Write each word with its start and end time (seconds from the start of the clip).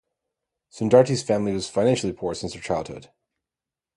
Sundarti’s 0.73 1.21
family 1.21 1.53
was 1.53 1.69
financially 1.69 2.11
poor 2.11 2.33
since 2.33 2.55
her 2.55 2.59
childhood. 2.59 3.11